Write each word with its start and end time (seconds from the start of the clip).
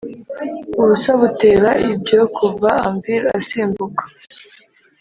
ubusa 0.81 1.11
butera 1.21 1.69
ibyo 1.91 2.21
kuva 2.37 2.69
anvil 2.87 3.23
asimbuka; 3.39 4.03